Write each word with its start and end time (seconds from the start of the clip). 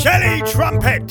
Jelly 0.00 0.40
Trumpet. 0.50 1.10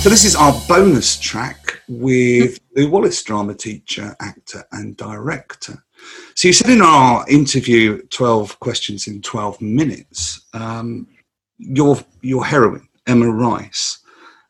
So 0.00 0.08
this 0.08 0.24
is 0.24 0.34
our 0.34 0.58
bonus 0.68 1.18
track 1.18 1.82
with 1.86 2.58
Lou 2.74 2.88
Wallace, 2.88 3.22
drama 3.22 3.52
teacher, 3.52 4.16
actor, 4.20 4.64
and 4.72 4.96
director. 4.96 5.82
So 6.36 6.48
you 6.48 6.52
said 6.52 6.70
in 6.70 6.82
our 6.82 7.26
interview, 7.28 8.02
twelve 8.08 8.60
questions 8.60 9.06
in 9.06 9.22
twelve 9.22 9.58
minutes, 9.62 10.42
um, 10.52 11.08
your 11.56 11.96
your 12.20 12.44
heroine 12.44 12.86
Emma 13.06 13.30
Rice, 13.30 14.00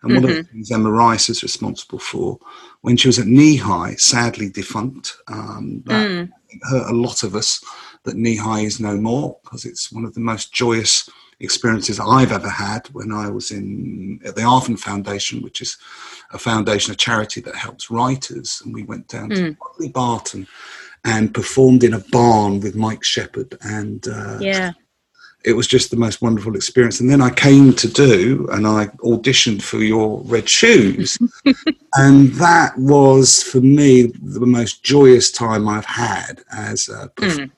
and 0.02 0.12
one 0.12 0.24
of 0.24 0.30
the 0.30 0.42
things 0.42 0.72
Emma 0.72 0.90
Rice 0.90 1.28
is 1.28 1.44
responsible 1.44 2.00
for 2.00 2.40
when 2.80 2.96
she 2.96 3.06
was 3.06 3.20
at 3.20 3.26
Kneehigh, 3.26 4.00
sadly 4.00 4.50
defunct. 4.50 5.16
Um, 5.28 5.82
that 5.86 6.28
hurt 6.68 6.90
a 6.90 6.92
lot 6.92 7.22
of 7.22 7.36
us 7.36 7.62
that 8.02 8.16
Kneehigh 8.16 8.64
is 8.64 8.80
no 8.80 8.96
more 8.96 9.38
because 9.44 9.64
it's 9.64 9.92
one 9.92 10.04
of 10.04 10.14
the 10.14 10.20
most 10.20 10.52
joyous 10.52 11.08
experiences 11.38 12.00
I've 12.00 12.32
ever 12.32 12.48
had 12.48 12.88
when 12.88 13.12
I 13.12 13.30
was 13.30 13.52
in 13.52 14.20
at 14.24 14.34
the 14.34 14.42
Arvon 14.42 14.76
Foundation, 14.76 15.40
which 15.40 15.60
is 15.60 15.76
a 16.32 16.38
foundation, 16.38 16.92
a 16.92 16.96
charity 16.96 17.40
that 17.42 17.54
helps 17.54 17.92
writers. 17.92 18.60
And 18.64 18.74
we 18.74 18.82
went 18.82 19.06
down 19.06 19.28
to 19.30 19.54
Totleigh 19.54 19.90
Barton 19.90 20.48
and 21.06 21.32
performed 21.32 21.84
in 21.84 21.94
a 21.94 22.00
barn 22.10 22.60
with 22.60 22.74
Mike 22.74 23.04
Shepherd. 23.04 23.56
And 23.62 24.06
uh, 24.08 24.38
Yeah. 24.40 24.72
it 25.44 25.52
was 25.52 25.68
just 25.68 25.90
the 25.92 25.96
most 25.96 26.20
wonderful 26.20 26.56
experience. 26.56 26.98
And 27.00 27.08
then 27.08 27.22
I 27.22 27.30
came 27.30 27.72
to 27.74 27.88
do, 27.88 28.48
and 28.50 28.66
I 28.66 28.86
auditioned 29.04 29.62
for 29.62 29.78
your 29.78 30.20
Red 30.22 30.48
Shoes, 30.48 31.16
and 31.94 32.32
that 32.34 32.76
was 32.76 33.44
for 33.44 33.60
me 33.60 34.12
the 34.20 34.46
most 34.46 34.82
joyous 34.82 35.30
time 35.30 35.68
I've 35.68 35.86
had 35.86 36.42
as 36.50 36.88
a 36.88 37.04
hmm. 37.04 37.08
performer 37.14 37.52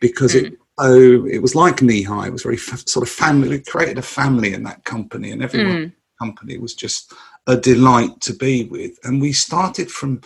because 0.00 0.34
it 0.34 0.54
oh 0.78 1.26
it 1.26 1.42
was 1.42 1.54
like 1.54 1.76
Kneehigh. 1.76 2.28
It 2.28 2.32
was 2.32 2.44
very 2.44 2.56
f- 2.56 2.88
sort 2.88 3.06
of 3.06 3.12
family. 3.12 3.48
We 3.48 3.60
created 3.60 3.98
a 3.98 4.02
family 4.02 4.54
in 4.54 4.62
that 4.62 4.84
company, 4.84 5.32
and 5.32 5.42
everyone 5.42 5.70
hmm. 5.70 5.82
in 5.82 5.92
the 5.92 6.24
company 6.24 6.56
was 6.56 6.74
just 6.74 7.12
a 7.46 7.56
delight 7.56 8.20
to 8.22 8.32
be 8.32 8.64
with. 8.64 8.98
And 9.04 9.20
we 9.20 9.32
started 9.32 9.90
from 9.90 10.22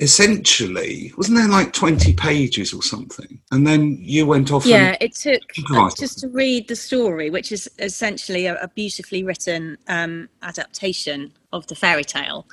essentially 0.00 1.12
wasn't 1.16 1.36
there 1.38 1.48
like 1.48 1.72
20 1.72 2.12
pages 2.14 2.74
or 2.74 2.82
something 2.82 3.40
and 3.52 3.66
then 3.66 3.96
you 4.00 4.26
went 4.26 4.52
off 4.52 4.66
Yeah, 4.66 4.96
it 5.00 5.14
took 5.14 5.42
Right. 5.70 5.94
just 5.96 6.18
to 6.20 6.28
read 6.28 6.68
the 6.68 6.76
story, 6.76 7.30
which 7.30 7.52
is 7.52 7.70
essentially 7.78 8.46
a, 8.46 8.56
a 8.62 8.68
beautifully 8.68 9.24
written 9.24 9.78
um, 9.88 10.28
adaptation 10.42 11.32
of 11.52 11.66
the 11.68 11.74
fairy 11.76 12.04
tale. 12.04 12.46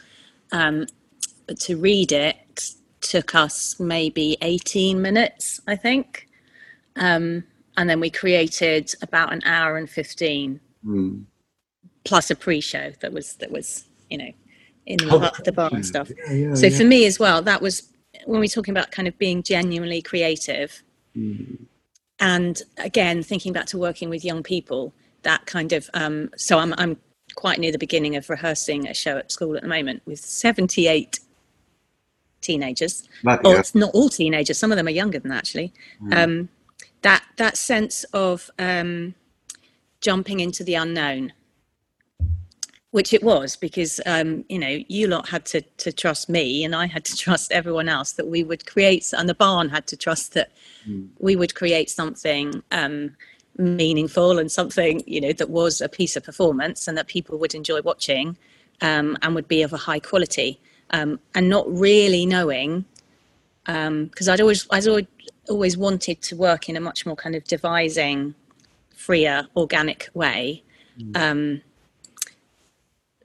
Um, 0.51 0.87
to 1.61 1.77
read 1.77 2.11
it 2.11 2.71
took 3.01 3.35
us 3.35 3.79
maybe 3.79 4.37
18 4.41 5.01
minutes, 5.01 5.61
I 5.67 5.75
think. 5.75 6.27
Um, 6.97 7.43
and 7.77 7.89
then 7.89 7.99
we 7.99 8.09
created 8.09 8.93
about 9.01 9.33
an 9.33 9.41
hour 9.45 9.77
and 9.77 9.89
15 9.89 10.59
Mm. 10.85 11.25
plus 12.05 12.31
a 12.31 12.35
pre-show 12.35 12.91
that 13.01 13.13
was 13.13 13.35
that 13.35 13.51
was 13.51 13.85
you 14.09 14.17
know 14.17 14.31
in 14.85 14.97
the, 14.97 15.09
Oh, 15.09 15.19
bar- 15.19 15.33
the 15.43 15.51
bar 15.51 15.69
and 15.73 15.85
stuff. 15.85 16.09
Yeah, 16.27 16.33
yeah, 16.33 16.53
so 16.55 16.67
yeah. 16.67 16.77
for 16.77 16.83
me 16.83 17.05
as 17.05 17.19
well, 17.19 17.41
that 17.41 17.61
was 17.61 17.89
when 18.25 18.39
we're 18.39 18.47
talking 18.47 18.71
about 18.73 18.91
kind 18.91 19.07
of 19.07 19.17
being 19.17 19.43
genuinely 19.43 20.01
creative. 20.01 20.83
Mm. 21.15 21.65
And 22.19 22.61
again, 22.77 23.23
thinking 23.23 23.53
back 23.53 23.65
to 23.67 23.77
working 23.77 24.09
with 24.09 24.23
young 24.23 24.43
people, 24.43 24.93
that 25.23 25.45
kind 25.45 25.73
of 25.73 25.89
um, 25.93 26.29
so 26.35 26.59
I'm 26.59 26.73
I'm 26.77 26.97
quite 27.35 27.59
near 27.59 27.71
the 27.71 27.77
beginning 27.77 28.15
of 28.15 28.29
rehearsing 28.29 28.87
a 28.87 28.93
show 28.93 29.17
at 29.17 29.31
school 29.31 29.55
at 29.55 29.61
the 29.61 29.67
moment 29.67 30.01
with 30.05 30.19
78 30.19 31.19
teenagers. 32.41 33.07
Bloody 33.23 33.47
Or 33.47 33.59
it's 33.59 33.73
not 33.75 33.91
all 33.93 34.09
teenagers; 34.09 34.57
some 34.57 34.71
of 34.71 34.77
them 34.77 34.87
are 34.87 34.91
younger 34.91 35.19
than 35.19 35.29
that 35.29 35.37
actually. 35.37 35.73
Um, 36.11 36.49
that 37.01 37.23
that 37.37 37.57
sense 37.57 38.03
of 38.13 38.49
um, 38.59 39.15
jumping 40.01 40.39
into 40.39 40.63
the 40.63 40.75
unknown, 40.75 41.33
which 42.91 43.13
it 43.13 43.23
was 43.23 43.55
because 43.55 43.99
um, 44.05 44.45
you 44.49 44.59
know 44.59 44.79
you 44.87 45.07
lot 45.07 45.29
had 45.29 45.45
to 45.47 45.61
to 45.61 45.91
trust 45.91 46.29
me, 46.29 46.63
and 46.63 46.75
I 46.75 46.85
had 46.85 47.05
to 47.05 47.17
trust 47.25 47.51
everyone 47.51 47.89
else 47.89 48.13
that 48.13 48.27
we 48.27 48.43
would 48.43 48.65
create, 48.65 49.11
and 49.17 49.27
the 49.27 49.33
barn 49.33 49.69
had 49.69 49.87
to 49.87 49.97
trust 49.97 50.33
that 50.33 50.51
we 51.19 51.35
would 51.35 51.55
create 51.55 51.89
something 51.89 52.61
um, 52.71 53.15
meaningful 53.57 54.39
and 54.39 54.51
something 54.51 55.03
you 55.07 55.21
know 55.21 55.33
that 55.33 55.49
was 55.49 55.81
a 55.81 55.89
piece 55.89 56.15
of 56.15 56.23
performance 56.23 56.87
and 56.87 56.97
that 56.97 57.07
people 57.07 57.37
would 57.37 57.53
enjoy 57.53 57.81
watching 57.81 58.37
um, 58.81 59.17
and 59.21 59.35
would 59.35 59.47
be 59.47 59.61
of 59.61 59.73
a 59.73 59.77
high 59.77 59.99
quality 59.99 60.59
um, 60.91 61.19
and 61.35 61.49
not 61.49 61.65
really 61.69 62.25
knowing 62.25 62.85
because 63.65 64.27
I'd 64.27 64.41
always 64.41 64.67
I'd 64.71 64.87
always, 64.87 65.05
always 65.49 65.77
wanted 65.77 66.21
to 66.23 66.35
work 66.35 66.67
in 66.67 66.75
a 66.75 66.79
much 66.79 67.05
more 67.05 67.15
kind 67.15 67.35
of 67.35 67.43
devising 67.45 68.33
freer 68.95 69.47
organic 69.55 70.09
way. 70.13 70.63
Um, 71.15 71.61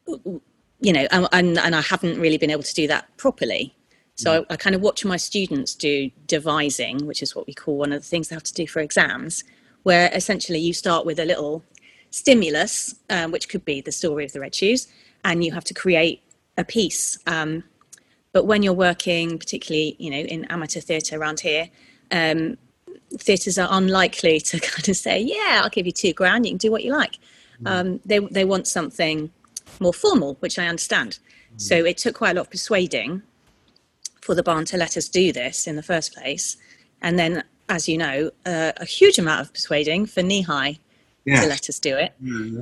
you 0.06 0.92
know 0.92 1.06
and, 1.10 1.58
and 1.58 1.74
I 1.74 1.80
haven't 1.80 2.20
really 2.20 2.38
been 2.38 2.50
able 2.50 2.62
to 2.62 2.74
do 2.74 2.86
that 2.88 3.14
properly. 3.16 3.74
So 4.18 4.46
I, 4.48 4.54
I 4.54 4.56
kind 4.56 4.74
of 4.74 4.80
watch 4.80 5.04
my 5.04 5.16
students 5.16 5.74
do 5.74 6.10
devising 6.26 7.06
which 7.06 7.22
is 7.22 7.34
what 7.34 7.46
we 7.46 7.54
call 7.54 7.76
one 7.76 7.92
of 7.92 8.02
the 8.02 8.08
things 8.08 8.28
they 8.28 8.36
have 8.36 8.42
to 8.44 8.54
do 8.54 8.66
for 8.66 8.80
exams 8.80 9.44
where 9.82 10.10
essentially 10.14 10.58
you 10.58 10.72
start 10.72 11.06
with 11.06 11.18
a 11.18 11.24
little 11.24 11.62
stimulus 12.10 12.94
um, 13.10 13.30
which 13.30 13.48
could 13.48 13.64
be 13.64 13.80
the 13.80 13.92
story 13.92 14.24
of 14.24 14.32
the 14.32 14.40
red 14.40 14.54
shoes 14.54 14.88
and 15.24 15.44
you 15.44 15.52
have 15.52 15.64
to 15.64 15.74
create 15.74 16.22
a 16.56 16.64
piece. 16.64 17.18
Um, 17.26 17.64
but 18.32 18.46
when 18.46 18.62
you're 18.62 18.72
working 18.72 19.38
particularly 19.38 19.96
you 19.98 20.10
know 20.10 20.18
in 20.18 20.44
amateur 20.46 20.80
theatre 20.80 21.18
around 21.18 21.40
here 21.40 21.68
um, 22.10 22.56
theatres 23.18 23.58
are 23.58 23.68
unlikely 23.70 24.40
to 24.40 24.60
kind 24.72 24.88
of 24.88 24.96
say 24.96 25.20
yeah 25.20 25.60
i'll 25.62 25.70
give 25.70 25.86
you 25.86 25.92
two 25.92 26.12
grand 26.12 26.44
you 26.46 26.52
can 26.52 26.58
do 26.58 26.70
what 26.70 26.84
you 26.84 26.92
like. 26.92 27.18
Um, 27.64 28.00
they, 28.04 28.18
they 28.18 28.44
want 28.44 28.66
something 28.66 29.30
more 29.80 29.92
formal 29.92 30.36
which 30.40 30.58
i 30.58 30.66
understand. 30.66 31.18
So 31.58 31.84
it 31.84 31.96
took 31.96 32.16
quite 32.16 32.32
a 32.32 32.34
lot 32.34 32.46
of 32.46 32.50
persuading 32.50 33.22
for 34.20 34.34
the 34.34 34.42
barn 34.42 34.64
to 34.66 34.76
let 34.76 34.96
us 34.96 35.08
do 35.08 35.32
this 35.32 35.66
in 35.66 35.76
the 35.76 35.82
first 35.82 36.14
place. 36.14 36.56
And 37.00 37.18
then 37.18 37.44
as 37.68 37.88
you 37.88 37.98
know 37.98 38.30
uh, 38.44 38.72
a 38.76 38.84
huge 38.84 39.18
amount 39.18 39.40
of 39.40 39.52
persuading 39.52 40.06
for 40.06 40.22
Kneehigh 40.22 40.78
to 41.42 41.46
let 41.46 41.68
us 41.68 41.78
do 41.80 41.96
it. 41.96 42.12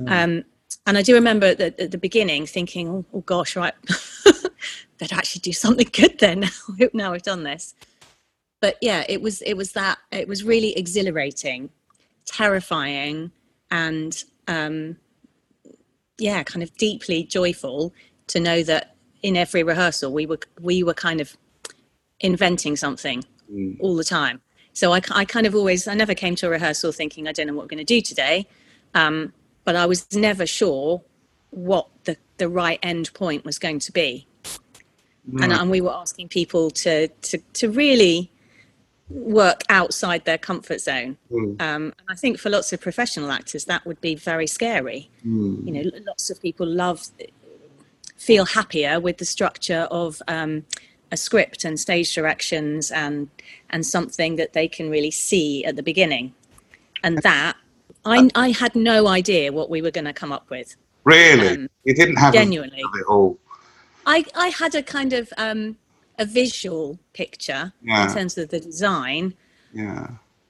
Um, 0.07 0.43
and 0.87 0.97
I 0.97 1.01
do 1.01 1.13
remember 1.13 1.47
at 1.47 1.57
the, 1.57 1.81
at 1.81 1.91
the 1.91 1.97
beginning 1.97 2.45
thinking, 2.45 2.89
oh, 2.89 3.05
oh 3.13 3.21
gosh, 3.21 3.55
right, 3.55 3.73
they'd 4.97 5.13
actually 5.13 5.41
do 5.41 5.51
something 5.51 5.87
good 5.91 6.19
then. 6.19 6.43
I 6.45 6.49
hope 6.79 6.93
now 6.93 7.11
we've 7.11 7.21
done 7.21 7.43
this. 7.43 7.73
But 8.61 8.77
yeah, 8.81 9.03
it 9.07 9.21
was 9.21 9.41
it 9.41 9.55
was 9.55 9.73
that 9.73 9.97
it 10.11 10.27
was 10.27 10.43
really 10.43 10.75
exhilarating, 10.77 11.69
terrifying, 12.25 13.31
and 13.69 14.23
um, 14.47 14.97
yeah, 16.17 16.43
kind 16.43 16.63
of 16.63 16.75
deeply 16.77 17.23
joyful 17.23 17.93
to 18.27 18.39
know 18.39 18.63
that 18.63 18.95
in 19.21 19.35
every 19.35 19.63
rehearsal 19.63 20.13
we 20.13 20.25
were 20.25 20.39
we 20.61 20.83
were 20.83 20.93
kind 20.93 21.21
of 21.21 21.35
inventing 22.19 22.75
something 22.75 23.23
all 23.79 23.95
the 23.95 24.03
time. 24.03 24.41
So 24.73 24.91
I, 24.93 25.01
I 25.11 25.25
kind 25.25 25.45
of 25.45 25.55
always 25.55 25.87
I 25.87 25.93
never 25.93 26.13
came 26.13 26.35
to 26.35 26.47
a 26.47 26.49
rehearsal 26.49 26.91
thinking 26.91 27.27
I 27.27 27.31
don't 27.31 27.47
know 27.47 27.53
what 27.53 27.63
we're 27.63 27.75
going 27.75 27.77
to 27.79 27.83
do 27.83 28.01
today 28.01 28.47
um, 28.95 29.33
but 29.65 29.75
I 29.75 29.85
was 29.85 30.15
never 30.15 30.47
sure 30.47 31.03
what 31.51 31.87
the, 32.05 32.17
the 32.37 32.49
right 32.49 32.79
end 32.81 33.13
point 33.13 33.45
was 33.45 33.59
going 33.59 33.79
to 33.79 33.91
be. 33.91 34.27
And, 35.41 35.51
and 35.51 35.71
we 35.71 35.81
were 35.81 35.93
asking 35.93 36.29
people 36.29 36.71
to, 36.71 37.07
to, 37.07 37.37
to 37.37 37.69
really 37.69 38.31
work 39.09 39.61
outside 39.69 40.25
their 40.25 40.37
comfort 40.37 40.81
zone. 40.81 41.17
Um, 41.31 41.57
and 41.59 41.93
I 42.09 42.15
think 42.15 42.39
for 42.39 42.49
lots 42.49 42.73
of 42.73 42.81
professional 42.81 43.31
actors, 43.31 43.65
that 43.65 43.85
would 43.85 44.01
be 44.01 44.15
very 44.15 44.47
scary. 44.47 45.09
You 45.65 45.71
know, 45.71 45.91
lots 46.05 46.29
of 46.29 46.41
people 46.41 46.65
love, 46.65 47.07
feel 48.17 48.45
happier 48.45 48.99
with 48.99 49.17
the 49.17 49.25
structure 49.25 49.87
of 49.91 50.21
um, 50.27 50.65
a 51.11 51.17
script 51.17 51.63
and 51.65 51.79
stage 51.79 52.13
directions 52.15 52.91
and, 52.91 53.29
and 53.69 53.85
something 53.85 54.37
that 54.37 54.53
they 54.53 54.67
can 54.67 54.89
really 54.89 55.11
see 55.11 55.63
at 55.65 55.75
the 55.75 55.83
beginning. 55.83 56.33
And 57.03 57.19
that 57.19 57.55
I, 58.03 58.29
I 58.33 58.49
had 58.49 58.75
no 58.75 59.07
idea 59.07 59.51
what 59.51 59.69
we 59.69 59.81
were 59.81 59.91
going 59.91 60.05
to 60.05 60.13
come 60.13 60.31
up 60.31 60.49
with. 60.49 60.75
Really? 61.03 61.49
Um, 61.49 61.69
you 61.83 61.93
didn't 61.93 62.15
have 62.15 62.33
genuinely. 62.33 62.81
of 62.81 62.99
it 62.99 63.05
all. 63.07 63.37
I, 64.07 64.25
I 64.35 64.47
had 64.47 64.75
a 64.75 64.83
kind 64.83 65.13
of 65.13 65.31
um, 65.37 65.77
a 66.17 66.25
visual 66.25 66.99
picture 67.13 67.73
Yeah. 67.81 68.07
in 68.07 68.13
terms 68.15 68.37
of 68.37 68.49
the 68.49 68.59
design, 68.59 69.33
Yeah. 69.73 70.07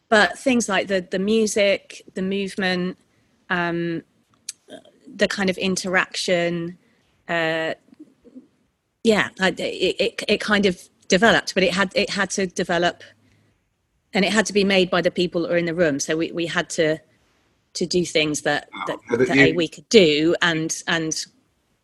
but 0.09 0.37
things 0.37 0.67
like 0.69 0.87
the 0.87 1.01
the 1.15 1.19
music, 1.19 2.03
the 2.13 2.21
movement, 2.21 2.97
um, 3.49 4.03
the 5.21 5.27
kind 5.27 5.49
of 5.49 5.57
interaction, 5.57 6.77
uh, 7.29 7.73
yeah, 9.03 9.29
it, 9.39 9.59
it 9.59 10.23
it 10.27 10.39
kind 10.41 10.65
of 10.65 10.75
developed, 11.07 11.53
but 11.53 11.63
it 11.63 11.73
had 11.73 11.91
it 11.95 12.09
had 12.09 12.29
to 12.31 12.47
develop 12.47 13.03
and 14.13 14.23
it 14.25 14.31
had 14.31 14.45
to 14.47 14.53
be 14.53 14.63
made 14.63 14.89
by 14.89 15.01
the 15.01 15.11
people 15.11 15.41
that 15.41 15.49
were 15.51 15.57
in 15.57 15.65
the 15.65 15.73
room. 15.75 15.99
So 15.99 16.15
we, 16.17 16.31
we 16.31 16.45
had 16.47 16.69
to 16.71 16.97
to 17.79 17.85
do 17.85 18.05
things 18.05 18.41
that 18.41 18.69
that, 18.87 18.97
Oh, 19.11 19.17
that 19.17 19.35
you- 19.35 19.41
a 19.43 19.53
we 19.53 19.67
could 19.67 19.87
do, 19.89 20.35
and 20.41 20.71
and 20.87 21.13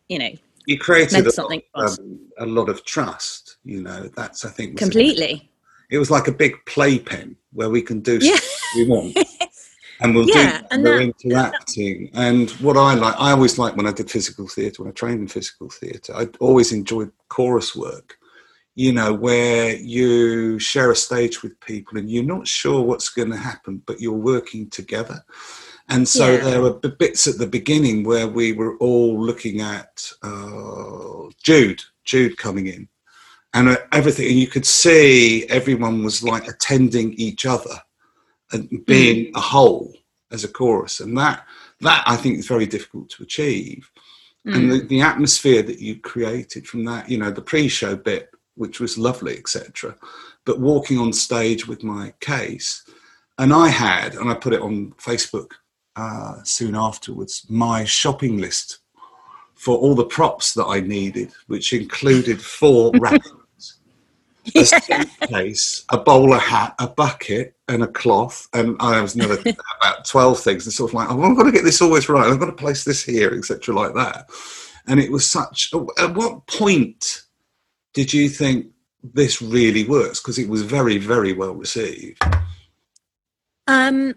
you 0.08 0.18
know 0.18 0.32
You 0.66 0.78
created 0.78 1.26
a, 1.26 1.30
something 1.30 1.62
lot, 1.76 1.98
um, 1.98 2.20
a 2.38 2.46
lot 2.46 2.68
of 2.68 2.84
trust. 2.84 3.41
You 3.64 3.82
know, 3.82 4.08
that's 4.16 4.44
I 4.44 4.50
think 4.50 4.76
completely. 4.78 5.50
It 5.90 5.98
was 5.98 6.10
like 6.10 6.26
a 6.28 6.32
big 6.32 6.54
playpen 6.66 7.36
where 7.52 7.68
we 7.70 7.82
can 7.82 8.00
do 8.00 8.18
Yeah. 8.20 8.36
stuff 8.36 8.60
we 8.76 8.86
want. 8.88 9.18
And 10.00 10.16
we'll 10.16 10.26
Yeah, 10.28 10.62
do 10.62 10.66
and 10.72 10.82
we're 10.82 10.98
that- 10.98 11.14
interacting. 11.24 12.10
And 12.12 12.50
what 12.52 12.76
I 12.76 12.94
like, 12.94 13.14
I 13.20 13.30
always 13.30 13.56
like 13.56 13.76
when 13.76 13.86
I 13.86 13.92
did 13.92 14.10
physical 14.10 14.48
theatre, 14.48 14.82
when 14.82 14.90
I 14.90 14.94
trained 14.94 15.20
in 15.20 15.28
physical 15.28 15.70
theatre, 15.70 16.12
I 16.16 16.28
always 16.40 16.72
enjoyed 16.72 17.12
chorus 17.28 17.76
work, 17.76 18.18
you 18.74 18.92
know, 18.92 19.12
where 19.12 19.76
you 19.76 20.58
share 20.58 20.90
a 20.90 20.96
stage 20.96 21.44
with 21.44 21.60
people 21.60 21.98
and 21.98 22.10
you're 22.10 22.24
not 22.24 22.48
sure 22.48 22.80
what's 22.82 23.10
going 23.10 23.30
to 23.30 23.36
happen, 23.36 23.80
but 23.86 24.00
you're 24.00 24.12
working 24.34 24.68
together. 24.70 25.24
And 25.88 26.08
so 26.08 26.32
Yeah. 26.32 26.44
there 26.50 26.62
were 26.62 26.72
b- 26.74 26.96
bits 26.98 27.28
at 27.28 27.38
the 27.38 27.46
beginning 27.46 28.02
where 28.02 28.26
we 28.26 28.52
were 28.54 28.76
all 28.78 29.24
looking 29.24 29.60
at 29.60 30.10
uh, 30.24 31.28
Jude, 31.44 31.82
Jude 32.04 32.36
coming 32.38 32.66
in, 32.66 32.88
and 33.54 33.68
uh, 33.68 33.76
everything. 33.92 34.28
And 34.28 34.38
you 34.38 34.46
could 34.46 34.66
see 34.66 35.46
everyone 35.48 36.02
was 36.02 36.22
like 36.22 36.48
attending 36.48 37.12
each 37.14 37.46
other 37.46 37.76
and 38.52 38.84
being 38.86 39.32
a 39.34 39.40
whole 39.40 39.94
as 40.30 40.44
a 40.44 40.48
chorus, 40.48 41.00
and 41.00 41.16
that 41.18 41.44
that 41.80 42.04
I 42.06 42.16
think 42.16 42.38
is 42.38 42.46
very 42.46 42.66
difficult 42.66 43.10
to 43.10 43.22
achieve. 43.22 43.90
And 44.44 44.72
the, 44.72 44.80
the 44.80 45.00
atmosphere 45.00 45.62
that 45.62 45.78
you 45.78 46.00
created 46.00 46.66
from 46.66 46.84
that, 46.86 47.08
you 47.08 47.16
know, 47.16 47.30
the 47.30 47.40
pre-show 47.40 47.94
bit, 47.94 48.28
which 48.56 48.80
was 48.80 48.98
lovely, 48.98 49.38
etc. 49.38 49.94
But 50.44 50.58
walking 50.58 50.98
on 50.98 51.12
stage 51.12 51.68
with 51.68 51.84
my 51.84 52.12
case, 52.18 52.82
and 53.38 53.52
I 53.52 53.68
had, 53.68 54.16
and 54.16 54.28
I 54.28 54.34
put 54.34 54.52
it 54.52 54.60
on 54.60 54.92
Facebook 54.98 55.52
uh, 55.94 56.42
soon 56.42 56.74
afterwards, 56.74 57.46
my 57.48 57.84
shopping 57.84 58.38
list 58.38 58.78
for 59.54 59.76
all 59.76 59.94
the 59.94 60.04
props 60.04 60.54
that 60.54 60.66
I 60.66 60.80
needed, 60.80 61.32
which 61.46 61.72
included 61.72 62.42
four 62.42 62.90
rackets, 62.98 63.30
a 64.54 64.64
suitcase, 64.64 65.84
a 65.90 65.98
bowler 65.98 66.38
hat, 66.38 66.74
a 66.78 66.88
bucket, 66.88 67.56
and 67.68 67.82
a 67.82 67.86
cloth. 67.86 68.48
And 68.52 68.76
I 68.80 69.00
was 69.00 69.14
another 69.14 69.38
about 69.80 70.04
12 70.04 70.40
things. 70.40 70.66
And 70.66 70.72
sort 70.72 70.90
of 70.90 70.94
like, 70.94 71.10
oh, 71.10 71.22
I've 71.22 71.36
got 71.36 71.44
to 71.44 71.52
get 71.52 71.64
this 71.64 71.82
always 71.82 72.08
right. 72.08 72.26
I've 72.26 72.40
got 72.40 72.46
to 72.46 72.52
place 72.52 72.84
this 72.84 73.04
here, 73.04 73.34
etc., 73.34 73.74
like 73.74 73.94
that. 73.94 74.28
And 74.86 75.00
it 75.00 75.12
was 75.12 75.28
such. 75.28 75.72
At 75.98 76.14
what 76.14 76.46
point 76.46 77.22
did 77.94 78.12
you 78.12 78.28
think 78.28 78.66
this 79.02 79.40
really 79.40 79.84
works? 79.84 80.20
Because 80.20 80.38
it 80.38 80.48
was 80.48 80.62
very, 80.62 80.98
very 80.98 81.32
well 81.32 81.54
received. 81.54 82.22
Um, 83.68 84.14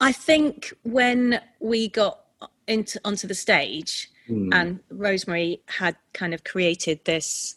I 0.00 0.12
think 0.12 0.72
when 0.82 1.40
we 1.60 1.88
got 1.88 2.20
into 2.66 3.00
onto 3.04 3.28
the 3.28 3.34
stage, 3.34 4.10
Hmm. 4.30 4.48
and 4.52 4.80
Rosemary 4.90 5.60
had 5.66 5.96
kind 6.12 6.32
of 6.32 6.44
created 6.44 7.04
this 7.04 7.56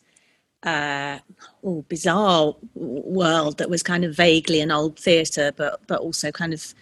uh, 0.64 1.20
oh, 1.64 1.84
bizarre 1.90 2.56
world 2.76 3.58
that 3.58 3.70
was 3.70 3.84
kind 3.84 4.04
of 4.04 4.16
vaguely 4.16 4.62
an 4.62 4.72
old 4.72 4.98
theatre, 4.98 5.52
but 5.56 5.82
but 5.88 6.00
also 6.00 6.32
kind 6.32 6.54
of 6.54 6.74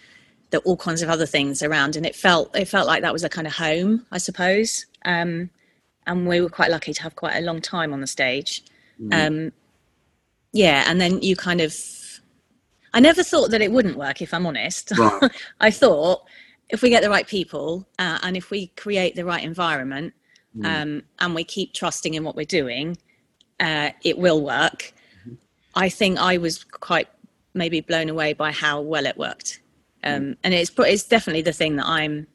there 0.50 0.60
all 0.60 0.76
kinds 0.76 1.02
of 1.02 1.08
other 1.08 1.26
things 1.26 1.62
around, 1.62 1.96
and 1.96 2.06
it 2.06 2.14
felt 2.14 2.54
it 2.56 2.66
felt 2.66 2.86
like 2.86 3.02
that 3.02 3.12
was 3.12 3.24
a 3.24 3.28
kind 3.28 3.46
of 3.46 3.54
home, 3.54 4.06
I 4.12 4.18
suppose. 4.18 4.86
Um, 5.04 5.50
and 6.06 6.28
we 6.28 6.40
were 6.40 6.48
quite 6.48 6.70
lucky 6.70 6.92
to 6.92 7.02
have 7.02 7.16
quite 7.16 7.36
a 7.36 7.40
long 7.40 7.60
time 7.60 7.92
on 7.92 8.00
the 8.00 8.06
stage. 8.06 8.62
Um, 9.12 9.52
yeah, 10.52 10.84
and 10.86 11.00
then 11.00 11.20
you 11.22 11.36
kind 11.36 11.60
of. 11.60 11.74
I 12.94 13.00
never 13.00 13.22
thought 13.22 13.50
that 13.52 13.62
it 13.62 13.72
wouldn't 13.72 13.96
work, 13.96 14.20
if 14.20 14.34
I'm 14.34 14.46
honest. 14.46 14.92
Right. 14.98 15.30
I 15.60 15.70
thought 15.70 16.24
if 16.68 16.82
we 16.82 16.90
get 16.90 17.02
the 17.02 17.08
right 17.08 17.26
people 17.26 17.86
uh, 17.98 18.18
and 18.22 18.36
if 18.36 18.50
we 18.50 18.68
create 18.68 19.14
the 19.14 19.24
right 19.24 19.42
environment 19.42 20.12
um, 20.64 21.02
and 21.18 21.34
we 21.34 21.44
keep 21.44 21.72
trusting 21.72 22.14
in 22.14 22.24
what 22.24 22.36
we're 22.36 22.44
doing, 22.44 22.98
uh, 23.62 23.90
it 24.02 24.18
will 24.18 24.42
work. 24.42 24.92
I 25.74 25.88
think 25.88 26.18
I 26.18 26.36
was 26.36 26.64
quite 26.64 27.08
maybe 27.54 27.80
blown 27.80 28.08
away 28.10 28.32
by 28.32 28.50
how 28.50 28.80
well 28.80 29.06
it 29.06 29.16
worked, 29.16 29.60
um, 30.04 30.36
and 30.44 30.52
it's 30.52 30.70
it's 30.78 31.04
definitely 31.04 31.42
the 31.42 31.52
thing 31.52 31.76
that 31.76 31.86
I'm 31.86 32.26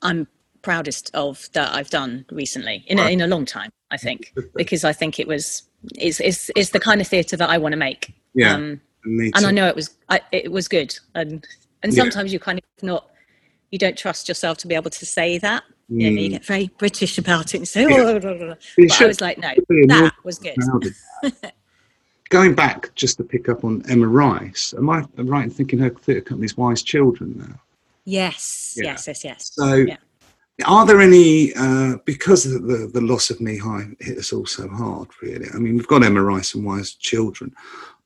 I'm 0.00 0.26
proudest 0.62 1.10
of 1.14 1.48
that 1.52 1.74
I've 1.74 1.90
done 1.90 2.24
recently 2.30 2.84
in 2.86 2.98
a, 2.98 3.08
in 3.08 3.20
a 3.20 3.26
long 3.26 3.44
time. 3.44 3.70
I 3.90 3.96
think 3.96 4.32
because 4.54 4.84
I 4.84 4.92
think 4.92 5.18
it 5.18 5.26
was 5.28 5.64
it's 5.96 6.20
it's, 6.20 6.50
it's 6.56 6.70
the 6.70 6.80
kind 6.80 7.00
of 7.00 7.06
theatre 7.06 7.36
that 7.36 7.50
I 7.50 7.58
want 7.58 7.72
to 7.72 7.76
make. 7.76 8.14
Yeah. 8.34 8.54
Um, 8.54 8.80
and 9.04 9.46
I 9.46 9.50
know 9.50 9.66
it 9.66 9.76
was 9.76 9.90
I, 10.08 10.20
it 10.32 10.50
was 10.50 10.68
good 10.68 10.98
and 11.14 11.46
and 11.82 11.92
Yeah. 11.92 12.02
sometimes 12.02 12.32
you 12.32 12.38
kind 12.38 12.58
of 12.58 12.64
not 12.82 13.10
you 13.70 13.78
don't 13.78 13.96
trust 13.98 14.28
yourself 14.28 14.58
to 14.58 14.66
be 14.66 14.74
able 14.74 14.90
to 14.90 15.06
say 15.06 15.38
that 15.38 15.64
you, 15.88 16.10
know, 16.10 16.20
you 16.20 16.28
Mm. 16.28 16.32
get 16.32 16.44
very 16.44 16.70
british 16.78 17.18
about 17.18 17.54
it 17.54 17.58
and 17.58 17.68
say 17.68 17.82
Yeah. 17.82 17.98
oh, 18.00 18.18
blah, 18.18 18.34
blah, 18.34 18.44
blah. 18.46 18.54
I 19.00 19.06
was 19.06 19.20
like 19.20 19.38
no 19.38 19.48
that 19.88 20.12
was 20.24 20.38
good 20.38 20.54
proud 20.56 20.86
of 20.86 20.94
that. 21.42 21.54
Going 22.28 22.54
back 22.54 22.92
just 22.96 23.18
to 23.18 23.24
pick 23.24 23.48
up 23.48 23.62
on 23.64 23.84
Emma 23.88 24.08
Rice, 24.08 24.74
am 24.76 24.90
I 24.90 25.04
right 25.16 25.44
in 25.44 25.50
thinking 25.50 25.78
her 25.78 25.90
theatre 25.90 26.20
company's 26.22 26.56
Wise 26.56 26.82
Children 26.82 27.34
now? 27.38 27.60
yes 28.04 28.74
Yeah. 28.76 28.84
yes 28.92 29.06
yes 29.06 29.24
yes 29.24 29.50
So, 29.54 29.74
Yeah. 29.74 29.96
are 30.64 30.84
there 30.86 31.00
any 31.00 31.54
uh, 31.54 31.96
because 32.04 32.42
the, 32.44 32.58
the 32.58 32.90
the 32.92 33.00
loss 33.00 33.30
of 33.30 33.38
Kneehigh 33.38 33.94
hit 34.02 34.18
us 34.18 34.32
all 34.32 34.46
so 34.46 34.66
hard? 34.68 35.08
Really, 35.22 35.48
I 35.54 35.58
mean, 35.58 35.76
we've 35.76 35.86
got 35.86 36.02
Emma 36.02 36.22
Rice 36.22 36.54
and 36.54 36.64
Wise 36.64 36.94
Children. 36.94 37.54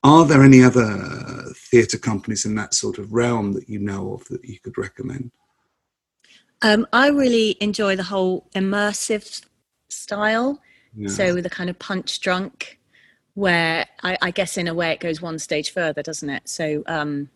Are 0.02 0.24
there 0.26 0.42
any 0.42 0.62
other 0.62 1.44
theatre 1.54 1.98
companies 1.98 2.44
in 2.46 2.54
that 2.56 2.72
sort 2.74 2.98
of 2.98 3.12
realm 3.12 3.52
that 3.52 3.68
you 3.68 3.78
know 3.78 4.14
of 4.14 4.24
that 4.28 4.42
you 4.44 4.58
could 4.58 4.76
recommend? 4.78 5.30
Um, 6.62 6.86
I 6.92 7.08
really 7.08 7.56
enjoy 7.60 7.96
the 7.96 8.02
whole 8.02 8.46
immersive 8.54 9.42
style. 9.88 10.60
Yeah. 10.96 11.08
so 11.08 11.40
the 11.40 11.50
kind 11.50 11.70
of 11.70 11.78
Punchdrunk 11.78 12.76
where 13.34 13.86
I, 14.02 14.18
I 14.20 14.30
guess 14.32 14.56
in 14.56 14.66
a 14.66 14.74
way 14.74 14.90
it 14.90 15.00
goes 15.00 15.22
one 15.22 15.38
stage 15.38 15.72
further 15.72 16.02
doesn't 16.02 16.28
it? 16.28 16.48
So 16.48 16.82
um 16.86 17.30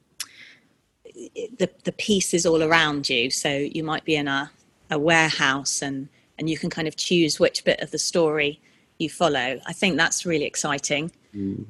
the 1.59 1.71
the 1.85 1.93
piece 1.93 2.35
is 2.35 2.47
all 2.47 2.63
around 2.63 3.09
you. 3.09 3.31
So 3.31 3.49
you 3.49 3.85
might 3.85 4.05
be 4.05 4.17
in 4.17 4.27
a, 4.27 4.51
a 4.91 4.99
warehouse 4.99 5.83
and 5.83 6.09
and 6.37 6.51
you 6.51 6.59
can 6.59 6.69
kind 6.69 6.89
of 6.89 6.97
choose 6.97 7.39
which 7.39 7.65
bit 7.65 7.81
of 7.81 7.93
the 7.93 7.99
story 7.99 8.61
you 8.99 9.09
follow. 9.09 9.61
I 9.67 9.73
think 9.73 9.97
that's 9.97 10.27
really 10.27 10.47
exciting. 10.47 11.13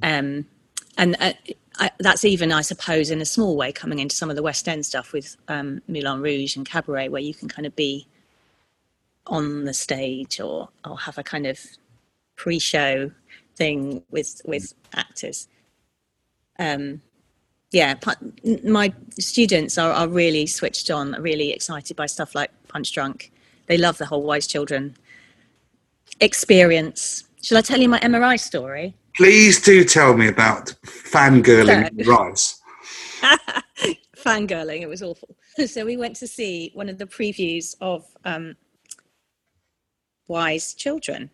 Um 0.02 0.46
and 0.96 1.16
uh, 1.20 1.32
I, 1.78 1.90
that's 1.98 2.24
even 2.24 2.52
i 2.52 2.60
suppose 2.60 3.10
in 3.10 3.20
a 3.20 3.24
small 3.24 3.56
way 3.56 3.72
coming 3.72 3.98
into 3.98 4.14
some 4.14 4.30
of 4.30 4.36
the 4.36 4.42
west 4.42 4.68
end 4.68 4.86
stuff 4.86 5.12
with 5.12 5.36
um 5.48 5.82
moulin 5.88 6.20
rouge 6.20 6.56
and 6.56 6.66
cabaret 6.66 7.08
where 7.08 7.22
you 7.22 7.34
can 7.34 7.48
kind 7.48 7.66
of 7.66 7.74
be 7.76 8.06
on 9.26 9.64
the 9.64 9.74
stage 9.74 10.40
or 10.40 10.68
or 10.84 10.98
have 10.98 11.18
a 11.18 11.22
kind 11.22 11.46
of 11.46 11.58
pre-show 12.36 13.10
thing 13.56 14.02
with 14.10 14.40
with 14.44 14.74
actors. 14.94 15.48
Um 16.58 17.00
yeah 17.72 17.94
my 18.64 18.92
students 19.18 19.78
are, 19.78 19.92
are 19.92 20.08
really 20.08 20.46
switched 20.46 20.90
on 20.90 21.12
really 21.20 21.50
excited 21.50 21.96
by 21.96 22.06
stuff 22.06 22.34
like 22.34 22.50
Punchdrunk. 22.68 23.30
They 23.66 23.78
love 23.78 23.98
the 23.98 24.06
whole 24.06 24.22
wise 24.22 24.46
children 24.46 24.96
experience. 26.20 27.24
Shall 27.42 27.58
i 27.58 27.62
tell 27.62 27.80
you 27.80 27.88
my 27.88 28.00
mri 28.00 28.38
story 28.38 28.94
Please 29.16 29.60
do 29.60 29.84
tell 29.84 30.16
me 30.16 30.28
about 30.28 30.74
fangirling 30.84 32.04
So- 32.04 32.10
Rice. 32.12 32.60
fangirling 34.16 34.80
it 34.82 34.88
was 34.88 35.02
awful. 35.02 35.36
So 35.66 35.84
we 35.84 35.96
went 35.96 36.16
to 36.16 36.26
see 36.26 36.72
one 36.74 36.88
of 36.88 36.98
the 36.98 37.06
previews 37.06 37.76
of 37.80 38.04
um 38.24 38.56
wise 40.26 40.74
children. 40.74 41.30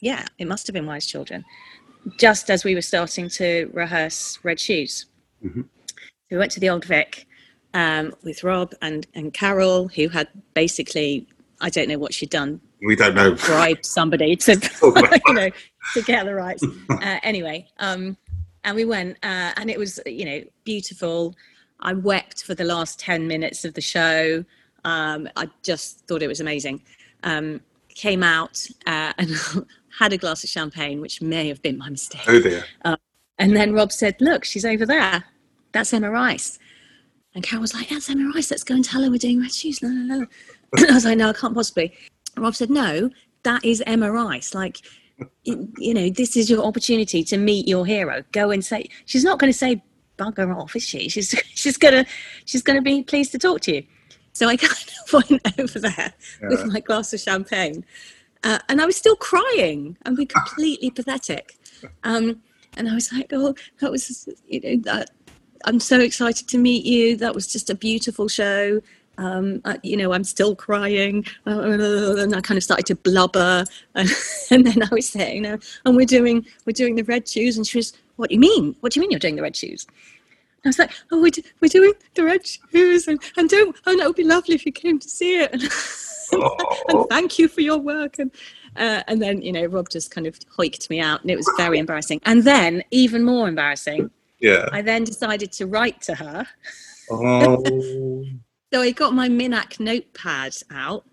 Yeah 0.00 0.26
it 0.38 0.46
must 0.46 0.66
have 0.68 0.74
been 0.74 0.86
wise 0.86 1.06
children. 1.06 1.44
Just 2.18 2.50
as 2.50 2.62
we 2.64 2.74
were 2.74 2.82
starting 2.82 3.28
to 3.30 3.68
rehearse 3.72 4.38
red 4.44 4.60
shoes. 4.60 5.06
Mhm. 5.44 5.64
we 6.30 6.36
went 6.38 6.52
to 6.52 6.60
the 6.60 6.70
old 6.70 6.84
vic 6.84 7.26
um, 7.74 8.14
with 8.22 8.44
rob 8.44 8.72
and 8.80 9.06
and 9.14 9.34
carol 9.34 9.88
who 9.88 10.08
had 10.08 10.28
basically 10.54 11.26
i 11.60 11.68
don't 11.68 11.88
know 11.88 11.98
what 11.98 12.14
she'd 12.14 12.30
done 12.30 12.60
We 12.82 12.96
don't 12.96 13.14
know. 13.14 13.34
bribe 13.34 13.84
somebody 13.84 14.36
to 14.36 14.52
you 15.26 15.34
know 15.34 15.50
to 15.94 16.02
get 16.02 16.24
the 16.24 16.34
rights 16.34 16.64
uh, 16.90 17.18
anyway 17.22 17.66
um 17.78 18.16
and 18.64 18.76
we 18.76 18.84
went 18.84 19.16
uh, 19.22 19.52
and 19.56 19.70
it 19.70 19.78
was 19.78 20.00
you 20.06 20.24
know 20.24 20.42
beautiful 20.64 21.34
i 21.80 21.92
wept 21.92 22.44
for 22.44 22.54
the 22.54 22.64
last 22.64 22.98
10 23.00 23.26
minutes 23.26 23.64
of 23.64 23.74
the 23.74 23.80
show 23.80 24.44
um 24.84 25.28
i 25.36 25.48
just 25.62 26.06
thought 26.06 26.22
it 26.22 26.28
was 26.28 26.40
amazing 26.40 26.82
um 27.22 27.60
came 27.94 28.22
out 28.22 28.66
uh, 28.86 29.12
and 29.18 29.30
had 29.98 30.12
a 30.12 30.18
glass 30.18 30.42
of 30.44 30.50
champagne 30.50 31.00
which 31.00 31.22
may 31.22 31.46
have 31.48 31.62
been 31.62 31.78
my 31.78 31.88
mistake 31.88 32.22
Oh 32.26 32.40
dear. 32.40 32.64
and 33.38 33.56
then 33.56 33.72
Rob 33.72 33.92
said, 33.92 34.16
Look, 34.20 34.44
she's 34.44 34.64
over 34.64 34.84
there. 34.84 35.24
That's 35.72 35.92
Emma 35.92 36.10
Rice. 36.10 36.58
And 37.34 37.44
Carol 37.44 37.60
was 37.60 37.72
like, 37.74 37.88
That's 37.88 38.10
Emma 38.10 38.30
Rice. 38.34 38.50
Let's 38.50 38.64
go 38.64 38.74
and 38.74 38.84
tell 38.84 39.02
her 39.02 39.10
we're 39.10 39.18
doing 39.18 39.40
red 39.40 39.52
shoes. 39.54 39.80
La, 39.82 39.90
la, 39.92 40.16
la. 40.16 40.24
I 40.90 40.94
was 40.94 41.04
like, 41.04 41.18
No, 41.18 41.28
I 41.28 41.32
can't 41.34 41.54
possibly. 41.54 41.92
Rob 42.36 42.54
said, 42.54 42.70
No, 42.70 43.10
that 43.42 43.64
is 43.64 43.82
Emma 43.86 44.10
Rice. 44.10 44.54
Like, 44.54 44.78
you, 45.44 45.94
know, 45.94 46.10
this 46.10 46.36
is 46.36 46.50
your 46.50 46.64
opportunity 46.64 47.22
to 47.24 47.36
meet 47.36 47.68
your 47.68 47.86
hero. 47.86 48.24
Go 48.32 48.50
and 48.50 48.64
say, 48.64 48.88
she's 49.04 49.24
not 49.24 49.38
going 49.38 49.52
to 49.52 49.58
say 49.58 49.82
bugger 50.18 50.54
off, 50.56 50.74
is 50.76 50.82
she? 50.82 51.08
She's 51.08 51.30
she's 51.54 51.76
gonna 51.76 52.06
she's 52.44 52.62
gonna 52.62 52.82
be 52.82 53.02
pleased 53.02 53.32
to 53.32 53.38
talk 53.38 53.60
to 53.62 53.76
you. 53.76 53.84
So 54.32 54.48
I 54.48 54.56
kind 54.56 54.72
of 54.72 55.30
went 55.30 55.60
over 55.60 55.78
there 55.78 56.12
yeah. 56.42 56.48
with 56.48 56.66
my 56.66 56.80
glass 56.80 57.12
of 57.12 57.20
champagne, 57.20 57.84
uh, 58.42 58.58
and 58.68 58.80
I 58.80 58.86
was 58.86 58.96
still 58.96 59.16
crying 59.16 59.96
and 60.02 60.16
being 60.16 60.28
completely 60.28 60.90
pathetic. 60.90 61.58
Um, 62.02 62.42
and 62.76 62.88
I 62.88 62.94
was 62.94 63.12
like, 63.12 63.32
"Oh, 63.32 63.54
that 63.80 63.90
was 63.90 64.28
you 64.46 64.60
know 64.60 64.82
that 64.92 65.10
I'm 65.64 65.80
so 65.80 66.00
excited 66.00 66.48
to 66.48 66.58
meet 66.58 66.84
you. 66.84 67.16
That 67.16 67.34
was 67.34 67.46
just 67.46 67.70
a 67.70 67.74
beautiful 67.74 68.28
show. 68.28 68.80
Um, 69.18 69.60
I, 69.64 69.78
you 69.82 69.96
know, 69.96 70.12
I'm 70.12 70.24
still 70.24 70.54
crying, 70.54 71.24
uh, 71.46 71.60
and 71.60 72.34
I 72.34 72.40
kind 72.40 72.56
of 72.56 72.64
started 72.64 72.86
to 72.86 72.96
blubber, 72.96 73.64
and, 73.94 74.08
and 74.50 74.66
then 74.66 74.82
I 74.82 74.88
was 74.92 75.08
saying, 75.08 75.42
"No, 75.42 75.58
and 75.84 75.96
we're 75.96 76.06
doing 76.06 76.46
we're 76.66 76.72
doing 76.72 76.94
the 76.94 77.04
red 77.04 77.28
shoes," 77.28 77.56
and 77.56 77.66
she 77.66 77.78
was, 77.78 77.92
"What 78.16 78.30
do 78.30 78.34
you 78.34 78.40
mean? 78.40 78.76
What 78.80 78.92
do 78.92 78.98
you 78.98 79.02
mean 79.02 79.10
you're 79.10 79.20
doing 79.20 79.36
the 79.36 79.42
red 79.42 79.56
shoes?" 79.56 79.86
And 79.88 80.66
I 80.66 80.68
was 80.68 80.78
like, 80.78 80.92
"Oh, 81.10 81.20
we're, 81.20 81.30
we're 81.60 81.68
doing 81.68 81.92
the 82.14 82.24
red 82.24 82.46
shoes, 82.46 83.08
and 83.08 83.22
and 83.36 83.48
don't, 83.48 83.76
and 83.86 84.00
it 84.00 84.06
would 84.06 84.16
be 84.16 84.24
lovely 84.24 84.54
if 84.54 84.66
you 84.66 84.72
came 84.72 84.98
to 84.98 85.08
see 85.08 85.40
it, 85.40 85.52
and, 86.32 86.42
and 86.88 87.08
thank 87.08 87.38
you 87.38 87.48
for 87.48 87.60
your 87.60 87.78
work." 87.78 88.18
And 88.18 88.30
uh, 88.76 89.02
and 89.06 89.22
then 89.22 89.42
you 89.42 89.52
know, 89.52 89.66
Rob 89.66 89.88
just 89.88 90.10
kind 90.10 90.26
of 90.26 90.38
hoiked 90.58 90.90
me 90.90 91.00
out, 91.00 91.22
and 91.22 91.30
it 91.30 91.36
was 91.36 91.50
very 91.56 91.78
embarrassing. 91.78 92.20
And 92.24 92.44
then 92.44 92.82
even 92.90 93.22
more 93.22 93.48
embarrassing 93.48 94.10
yeah. 94.44 94.68
I 94.72 94.82
then 94.82 95.04
decided 95.04 95.52
to 95.52 95.66
write 95.66 96.02
to 96.02 96.14
her. 96.14 96.46
Oh. 97.10 98.24
So 98.74 98.82
I 98.82 98.90
got 98.90 99.14
my 99.14 99.28
Minac 99.28 99.78
notepad 99.78 100.56
out 100.72 101.04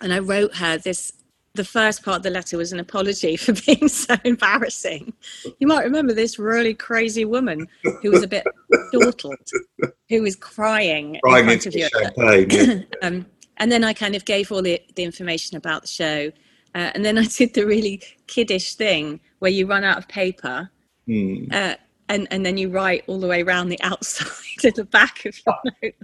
and 0.00 0.12
I 0.12 0.18
wrote 0.18 0.56
her 0.56 0.78
this. 0.78 1.12
The 1.54 1.64
first 1.64 2.02
part 2.02 2.16
of 2.16 2.22
the 2.24 2.30
letter 2.30 2.56
was 2.56 2.72
an 2.72 2.80
apology 2.80 3.36
for 3.44 3.52
being 3.52 3.86
so 3.86 4.16
embarrassing. 4.24 5.12
You 5.60 5.68
might 5.68 5.84
remember 5.84 6.12
this 6.12 6.40
really 6.40 6.74
crazy 6.74 7.24
woman 7.24 7.68
who 8.00 8.10
was 8.10 8.24
a 8.24 8.26
bit 8.26 8.44
startled, 8.88 9.36
who 10.08 10.22
was 10.22 10.34
crying, 10.34 11.20
crying 11.22 11.48
in 11.50 11.60
front. 11.60 11.90
Champagne, 12.16 12.86
um, 13.02 13.26
and 13.58 13.70
then 13.70 13.84
I 13.84 13.92
kind 13.92 14.16
of 14.16 14.24
gave 14.24 14.50
all 14.50 14.62
the, 14.62 14.82
the 14.96 15.04
information 15.04 15.56
about 15.56 15.82
the 15.82 15.88
show. 15.88 16.32
Uh, 16.74 16.90
and 16.94 17.04
then 17.04 17.16
I 17.16 17.26
did 17.26 17.54
the 17.54 17.64
really 17.64 18.02
kiddish 18.26 18.74
thing 18.74 19.20
where 19.38 19.52
you 19.52 19.66
run 19.66 19.84
out 19.84 19.98
of 19.98 20.08
paper. 20.08 20.70
Mm. 21.06 21.52
Uh, 21.52 21.76
and, 22.08 22.28
and 22.30 22.44
then 22.44 22.56
you 22.56 22.68
write 22.68 23.04
all 23.06 23.18
the 23.18 23.26
way 23.26 23.42
around 23.42 23.68
the 23.68 23.80
outside 23.82 24.28
of 24.64 24.74
the 24.74 24.84
back 24.84 25.24
of 25.24 25.38
your 25.46 25.56
note. 25.82 25.94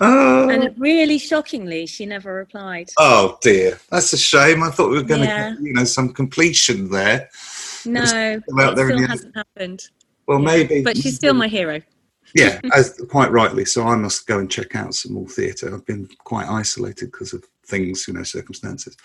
Oh. 0.00 0.48
Uh, 0.48 0.48
and 0.48 0.74
really 0.78 1.18
shockingly, 1.18 1.86
she 1.86 2.06
never 2.06 2.34
replied. 2.34 2.90
Oh 2.98 3.38
dear, 3.42 3.78
that's 3.90 4.12
a 4.12 4.18
shame. 4.18 4.62
I 4.62 4.70
thought 4.70 4.90
we 4.90 4.96
were 4.96 5.02
going 5.02 5.22
yeah. 5.22 5.50
to, 5.50 5.54
get, 5.56 5.62
you 5.62 5.72
know, 5.74 5.84
some 5.84 6.12
completion 6.12 6.90
there. 6.90 7.28
No, 7.84 8.02
it 8.02 8.42
still 8.46 9.06
hasn't 9.06 9.36
happened. 9.36 9.88
Well, 10.26 10.40
yeah. 10.40 10.46
maybe, 10.46 10.82
but 10.82 10.96
she's 10.96 11.16
still 11.16 11.34
my 11.34 11.48
hero. 11.48 11.80
yeah, 12.34 12.60
as, 12.74 13.00
quite 13.08 13.32
rightly. 13.32 13.64
So 13.64 13.82
I 13.84 13.96
must 13.96 14.26
go 14.26 14.38
and 14.38 14.50
check 14.50 14.76
out 14.76 14.94
some 14.94 15.14
more 15.14 15.26
theatre. 15.26 15.74
I've 15.74 15.86
been 15.86 16.08
quite 16.22 16.48
isolated 16.48 17.06
because 17.10 17.32
of 17.32 17.44
things, 17.66 18.06
you 18.06 18.14
know, 18.14 18.22
circumstances. 18.22 18.96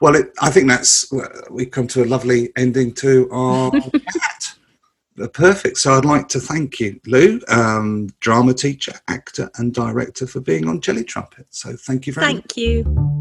Well, 0.00 0.14
it, 0.14 0.32
I 0.40 0.50
think 0.50 0.68
that's 0.68 1.12
we've 1.50 1.70
come 1.70 1.88
to 1.88 2.04
a 2.04 2.06
lovely 2.06 2.50
ending 2.56 2.92
to 2.94 3.28
our 3.32 3.72
chat. 3.72 4.57
Perfect. 5.26 5.78
So 5.78 5.94
I'd 5.94 6.04
like 6.04 6.28
to 6.28 6.40
thank 6.40 6.80
you, 6.80 7.00
Lou, 7.06 7.40
um, 7.48 8.08
drama 8.20 8.54
teacher, 8.54 8.92
actor, 9.08 9.50
and 9.56 9.74
director, 9.74 10.26
for 10.26 10.40
being 10.40 10.68
on 10.68 10.80
Jelly 10.80 11.04
Trumpet. 11.04 11.46
So 11.50 11.74
thank 11.76 12.06
you 12.06 12.12
very 12.12 12.26
thank 12.26 12.36
much. 12.36 12.52
Thank 12.54 12.56
you. 12.56 13.17